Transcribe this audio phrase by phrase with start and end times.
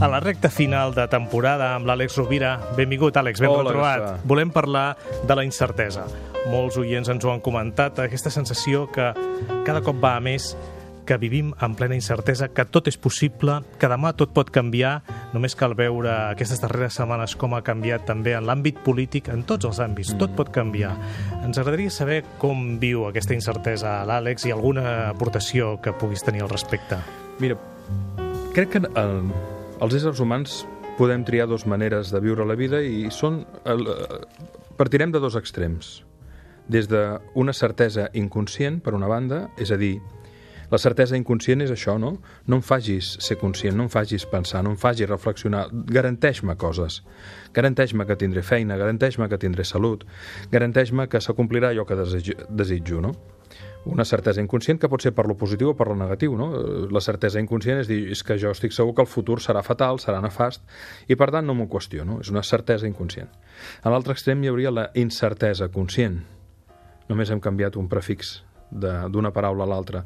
[0.00, 2.56] a la recta final de temporada amb l'Àlex Rovira.
[2.76, 4.00] Benvingut, Àlex, ben Hola, retrobat.
[4.02, 4.28] Gaspar.
[4.28, 6.04] Volem parlar de la incertesa.
[6.52, 9.12] Molts oients ens ho han comentat, aquesta sensació que
[9.64, 10.52] cada cop va a més
[11.06, 14.98] que vivim en plena incertesa, que tot és possible, que demà tot pot canviar.
[15.32, 19.64] Només cal veure aquestes darreres setmanes com ha canviat també en l'àmbit polític, en tots
[19.64, 20.12] els àmbits.
[20.20, 20.92] Tot pot canviar.
[21.40, 26.52] Ens agradaria saber com viu aquesta incertesa l'Àlex i alguna aportació que puguis tenir al
[26.52, 26.98] respecte.
[27.38, 27.56] Mira,
[28.52, 29.20] crec que el,
[29.80, 30.62] els éssers humans
[30.96, 33.42] podem triar dues maneres de viure la vida i són...
[33.68, 33.84] El,
[34.76, 36.02] partirem de dos extrems.
[36.68, 39.98] Des d'una certesa inconscient, per una banda, és a dir,
[40.72, 42.16] la certesa inconscient és això, no?
[42.48, 45.68] No em facis ser conscient, no em facis pensar, no em facis reflexionar.
[45.70, 47.02] Garanteix-me coses.
[47.54, 50.02] Garanteix-me que tindré feina, garanteix-me que tindré salut,
[50.50, 53.14] garanteix-me que s'acomplirà allò que desitjo, no?
[53.86, 56.48] Una certesa inconscient que pot ser per lo positiu o per lo negatiu, no?
[56.90, 60.00] La certesa inconscient és dir, és que jo estic segur que el futur serà fatal,
[60.02, 60.64] serà nefast,
[61.06, 63.30] i per tant no m'ho qüestiono, és una certesa inconscient.
[63.86, 66.18] A l'altre extrem hi hauria la incertesa conscient.
[67.06, 70.02] Només hem canviat un prefix d'una paraula a l'altra.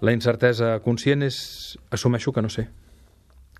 [0.00, 1.36] La incertesa conscient és...
[1.92, 2.70] assumeixo que no sé.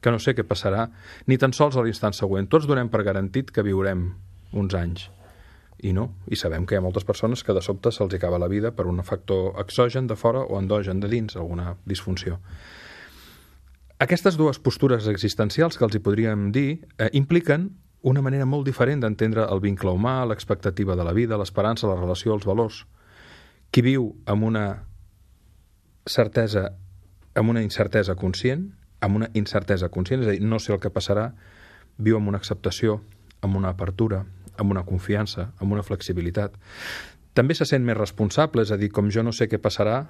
[0.03, 0.89] Que no sé què passarà,
[1.29, 2.49] ni tan sols a l'instant següent.
[2.49, 4.09] Tots donem per garantit que viurem
[4.57, 5.11] uns anys.
[5.83, 6.13] I no.
[6.31, 8.87] I sabem que hi ha moltes persones que de sobte se'ls acaba la vida per
[8.87, 12.39] un factor exogen de fora o endogen de dins, alguna disfunció.
[13.99, 17.69] Aquestes dues postures existencials que els hi podríem dir eh, impliquen
[18.03, 22.35] una manera molt diferent d'entendre el vincle humà, l'expectativa de la vida, l'esperança, la relació,
[22.35, 22.85] els valors.
[23.71, 24.67] Qui viu amb una
[26.07, 26.69] certesa,
[27.35, 28.69] amb una incertesa conscient,
[29.03, 31.31] amb una incertesa conscient, és a dir, no sé el que passarà,
[31.99, 33.01] viu amb una acceptació,
[33.43, 34.25] amb una apertura,
[34.59, 36.57] amb una confiança, amb una flexibilitat.
[37.33, 40.03] També se sent més responsable, és a dir, com jo no sé què passarà,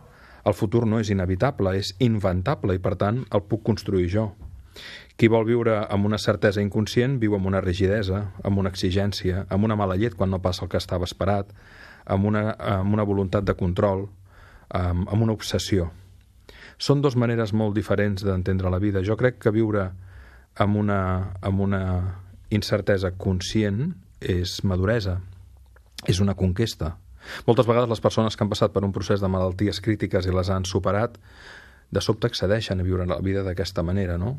[0.44, 4.32] el futur no és inevitable, és inventable i, per tant, el puc construir jo.
[5.16, 9.68] Qui vol viure amb una certesa inconscient viu amb una rigidesa, amb una exigència, amb
[9.68, 11.52] una mala llet quan no passa el que estava esperat,
[12.06, 14.08] amb una, amb una voluntat de control,
[14.70, 15.90] amb, amb una obsessió.
[16.78, 19.04] Són dues maneres molt diferents d'entendre la vida.
[19.06, 19.90] Jo crec que viure
[20.58, 21.02] amb una,
[21.40, 21.82] amb una
[22.50, 25.20] incertesa conscient és maduresa,
[26.06, 26.96] és una conquesta.
[27.46, 30.50] Moltes vegades les persones que han passat per un procés de malalties crítiques i les
[30.50, 31.18] han superat,
[31.92, 34.38] de sobte accedeixen a viure la vida d'aquesta manera, no?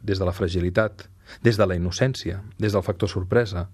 [0.00, 1.08] Des de la fragilitat,
[1.42, 3.68] des de la innocència, des del factor sorpresa,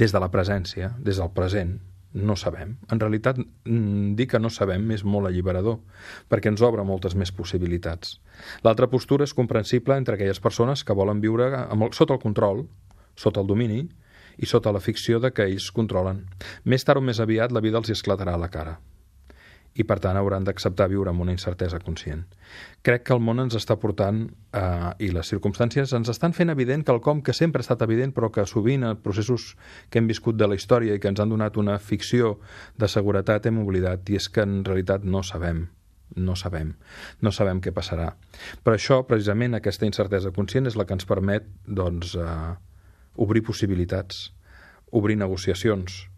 [0.00, 1.76] des de la presència, des del present,
[2.12, 2.76] no sabem.
[2.90, 5.78] En realitat, mm, dir que no sabem és molt alliberador,
[6.28, 8.20] perquè ens obre moltes més possibilitats.
[8.62, 12.66] L'altra postura és comprensible entre aquelles persones que volen viure amb el, sota el control,
[13.16, 13.88] sota el domini,
[14.38, 16.24] i sota la ficció de que ells controlen.
[16.64, 18.78] Més tard o més aviat la vida els esclatarà a la cara
[19.74, 22.24] i per tant hauran d'acceptar viure amb una incertesa conscient.
[22.84, 26.84] Crec que el món ens està portant eh, i les circumstàncies ens estan fent evident
[26.92, 29.54] el com que sempre ha estat evident però que sovint en processos
[29.88, 32.38] que hem viscut de la història i que ens han donat una ficció
[32.76, 35.68] de seguretat hem oblidat i és que en realitat no sabem
[36.12, 36.74] no sabem,
[37.24, 38.10] no sabem què passarà.
[38.60, 42.52] Per això, precisament, aquesta incertesa conscient és la que ens permet doncs, eh,
[43.16, 44.32] obrir possibilitats,
[44.90, 46.08] obrir negociacions,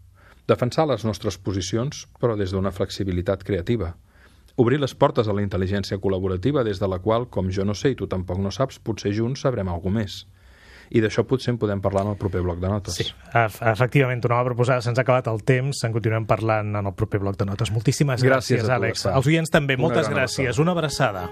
[0.47, 3.95] defensar les nostres posicions, però des d'una flexibilitat creativa.
[4.57, 7.89] Obrir les portes a la intel·ligència col·laborativa des de la qual, com jo no sé
[7.91, 10.25] i tu tampoc no saps, potser junts sabrem alguna més.
[10.93, 12.93] I d'això potser en podem parlar en el proper bloc de notes.
[12.93, 16.85] Sí, ef- efectivament, tornava a proposar, se'ns ha acabat el temps, en continuem parlant en
[16.85, 17.71] el proper bloc de notes.
[17.73, 19.05] Moltíssimes gràcies, Gràcies Àlex.
[19.11, 20.45] Els oients també, Una moltes gràcies.
[20.53, 20.61] abraçada.
[20.61, 21.29] Una abraçada.